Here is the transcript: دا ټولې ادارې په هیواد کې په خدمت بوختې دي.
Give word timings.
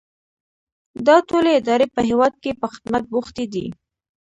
دا 1.07 1.17
ټولې 1.29 1.51
ادارې 1.59 1.87
په 1.95 2.01
هیواد 2.09 2.33
کې 2.43 2.51
په 2.61 2.67
خدمت 2.73 3.03
بوختې 3.11 3.45
دي. 3.53 3.65